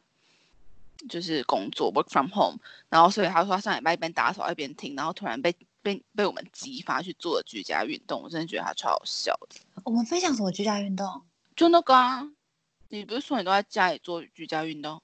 [1.08, 2.58] 就是工作 work from home，
[2.90, 9.60] 然后所以他说他上礼拜一边打扫一边听，然后突然被被被我们激发去做居家运动，我真的觉得他超好笑的。
[9.84, 11.22] 我们分享什么居家运动？
[11.56, 11.94] 就那个。
[11.94, 12.30] 啊。
[12.90, 15.02] 你不是说你都在家里做居家运动？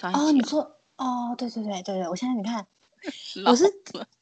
[0.00, 0.60] 哦，你说
[0.96, 2.66] 哦，对对对对对，我现在你看，
[3.44, 3.70] 我是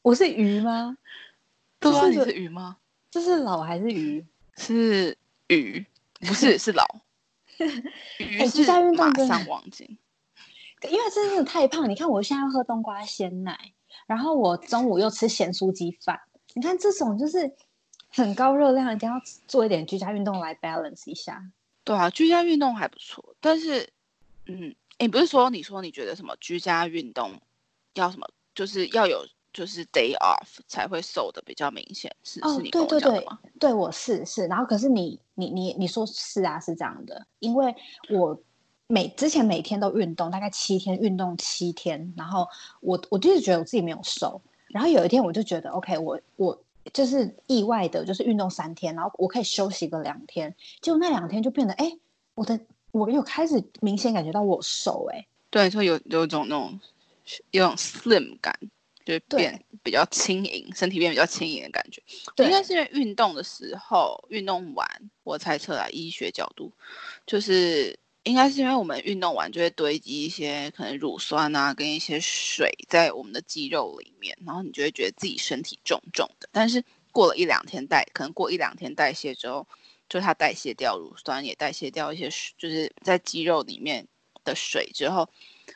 [0.01, 0.97] 我是鱼吗？
[1.79, 2.75] 都是你是鱼吗？
[3.09, 4.25] 这是老还是鱼？
[4.57, 5.85] 是鱼，
[6.19, 6.83] 不是是老。
[8.19, 9.97] 鱼居家运动马上忘记，
[10.83, 11.89] 因为真的太胖。
[11.89, 13.57] 你看我现在要喝冬瓜鲜奶，
[14.05, 16.19] 然后我中午又吃咸酥鸡饭。
[16.53, 17.51] 你看这种就是
[18.09, 21.43] 很高热量，一定要做一点居家运动来 balance 一下。
[21.83, 23.89] 对啊，居家运动还不错，但是，
[24.45, 27.31] 嗯，你不是说你说你觉得什么居家运动
[27.93, 33.39] 要什么，就是要有就是 day off 才会瘦的比较明显，是是你跟我讲的吗？
[33.59, 37.73] 对，我是是，然后可是你你你你说是啊，是这样的，因为
[38.09, 38.37] 我
[38.87, 42.47] 每之前每天都运动，大概七天运动七天，然后
[42.81, 46.61] 我我就是觉得我自己没有瘦，然后有一天我就觉得 OK，我我。
[46.93, 51.91] 就是意外的，就是运动三天，然后我可以休息个两天，结果那两天就变得，哎，
[52.33, 52.57] 我的
[52.91, 56.79] 我有开始明显感觉到我瘦，哎，对，就有有一种那种
[57.51, 58.57] 有种 slim 感，
[59.03, 62.01] 就变比较轻盈，身体变比较轻盈的感觉。
[62.37, 64.87] 对，应该是因为运动的时候，运动完，
[65.25, 66.71] 我猜测啊，医学角度，
[67.25, 67.99] 就是。
[68.27, 76.49] 应该是因为我们运动完就会堆积一些可能乳酸啊，跟一些水在我们的肌肉里面，然后你就会觉得自己身体重重的。
[76.51, 79.65] 但是过了一两天代，可能过一两天代谢之后，
[80.09, 84.05] 就它代谢掉乳酸，也代谢掉一些就是在肌肉里面
[84.43, 85.27] 的水之后，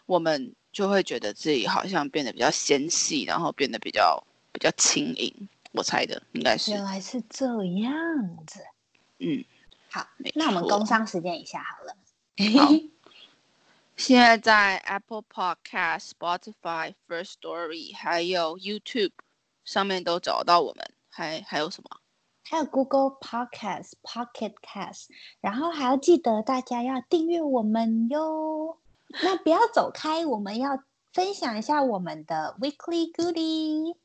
[0.05, 5.49] 我们就会觉得自己好像变得比较纤细，然后变得比较比较轻盈。
[5.73, 6.71] 我猜的应该是。
[6.71, 7.91] 原来是这样
[8.45, 8.59] 子。
[9.19, 9.43] 嗯，
[9.89, 11.95] 好，那我们工商时间一下好了。
[12.49, 12.71] 好，
[13.97, 19.11] 现在在 Apple Podcast、Spotify、First Story 还有 YouTube
[19.63, 21.99] 上面都找到我们，还还有什么？
[22.43, 25.05] 还有 Google Podcast、Pocket Cast，
[25.39, 28.77] 然后还要记得大家要订阅我们哟。
[29.21, 30.83] 那不要走开，我们要
[31.13, 33.95] 分享一下我们的 Weekly Goodie。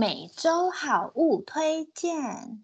[0.00, 2.16] 每周好物推荐。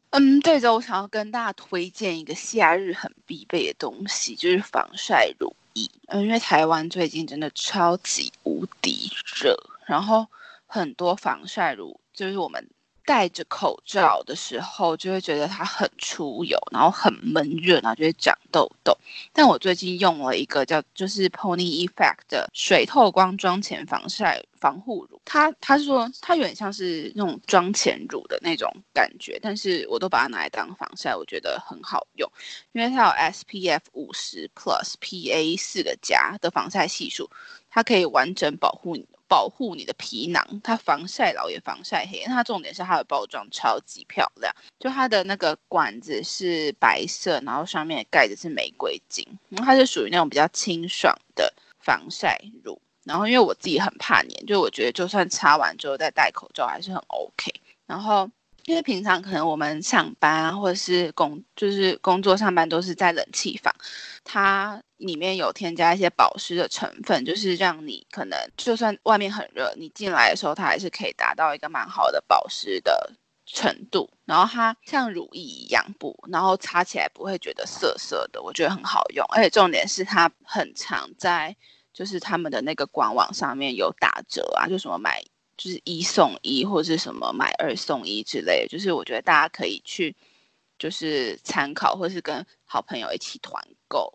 [0.08, 5.86] 嗯，这周我想要跟大家推荐一个夏日很必备的东西，就是防晒乳液。
[6.06, 10.26] 嗯，因为台湾最近真的超级无敌热，然后
[10.66, 12.66] 很多防晒乳就是我们
[13.06, 18.92] 戴着口罩的时候，就会觉得它很出油，然后很闷热，然后就会长痘痘。
[19.32, 32.28] 但我最近用了一个叫就是 Pony Effect 的水透光妆前防晒防护乳，它它是说它有点像是那种妆前乳的那种感觉，但是我都把它拿来当防晒，我觉得很好用，
[32.72, 37.30] 因为它有 SPF 五十 Plus PA 四个加的防晒系数，
[37.70, 39.06] 它可以完整保护你。
[39.28, 42.20] 保护你的皮囊，它防晒老也防晒黑。
[42.26, 52.80] 它重点是它的包装超级漂亮，就它的那个管子是白色，然后上面盖的是玫瑰金，它是属于那种比较清爽的防晒乳。
[53.04, 57.52] 然后因为我自己很怕黏，就我觉得就算擦完之后再戴口罩还是很 OK。
[57.86, 58.30] 然后。
[58.66, 63.72] 因为平常可能我们上班啊，或者是工，就是工作上班都是在冷气房，
[64.24, 73.12] 它里面有添加一些保湿的成分，就是让你可能就算外面很热，你进来的时候它还是可以达到一个蛮好的保湿的
[73.46, 74.10] 程度。
[74.24, 79.24] 然后它像乳液一样补，然后擦起来不会觉得涩涩的，我觉得很好用。
[79.28, 81.56] 而且重点是它很常在
[81.94, 85.22] 就是他们的那个官网上面有打折啊，就什么买。
[85.56, 90.14] 就是一送一或者是什么买二送一之类，就是我觉得大家可以去，
[90.78, 94.12] 就是参考或是跟好朋友一起团购。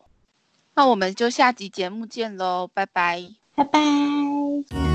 [0.74, 4.91] 那我们就下集节目见喽，拜拜，拜拜。